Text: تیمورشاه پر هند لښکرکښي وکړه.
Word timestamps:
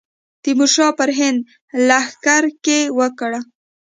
تیمورشاه 0.43 0.91
پر 0.99 1.09
هند 1.19 1.39
لښکرکښي 1.87 2.79
وکړه. 2.99 3.39